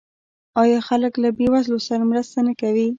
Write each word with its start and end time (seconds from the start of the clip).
آیا 0.61 0.79
خلک 0.89 1.13
له 1.23 1.29
بې 1.37 1.47
وزلو 1.53 1.79
سره 1.87 2.03
مرسته 2.11 2.37
نه 2.47 2.53
کوي؟ 2.61 2.87